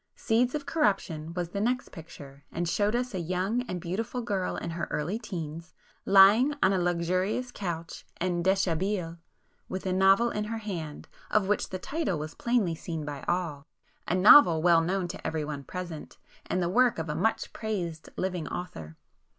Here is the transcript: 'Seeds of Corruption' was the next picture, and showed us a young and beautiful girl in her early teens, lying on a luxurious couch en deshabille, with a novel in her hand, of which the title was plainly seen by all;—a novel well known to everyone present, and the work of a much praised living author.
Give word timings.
'Seeds 0.15 0.55
of 0.55 0.65
Corruption' 0.65 1.31
was 1.35 1.49
the 1.49 1.61
next 1.61 1.91
picture, 1.91 2.43
and 2.51 2.67
showed 2.67 2.95
us 2.95 3.13
a 3.13 3.19
young 3.19 3.61
and 3.69 3.79
beautiful 3.79 4.23
girl 4.23 4.55
in 4.57 4.71
her 4.71 4.87
early 4.89 5.19
teens, 5.19 5.75
lying 6.07 6.55
on 6.63 6.73
a 6.73 6.79
luxurious 6.79 7.51
couch 7.51 8.03
en 8.19 8.41
deshabille, 8.41 9.19
with 9.69 9.85
a 9.85 9.93
novel 9.93 10.31
in 10.31 10.45
her 10.45 10.57
hand, 10.57 11.07
of 11.29 11.47
which 11.47 11.69
the 11.69 11.77
title 11.77 12.17
was 12.17 12.33
plainly 12.33 12.73
seen 12.73 13.05
by 13.05 13.23
all;—a 13.27 14.15
novel 14.15 14.63
well 14.63 14.81
known 14.81 15.07
to 15.07 15.23
everyone 15.27 15.63
present, 15.63 16.17
and 16.47 16.63
the 16.63 16.67
work 16.67 16.97
of 16.97 17.07
a 17.07 17.13
much 17.13 17.53
praised 17.53 18.09
living 18.17 18.47
author. 18.47 18.97